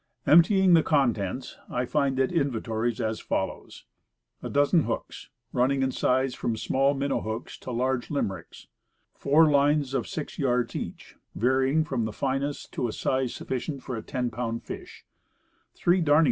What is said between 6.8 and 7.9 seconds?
minnow hooks to